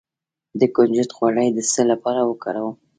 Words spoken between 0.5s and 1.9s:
د کنجد غوړي د څه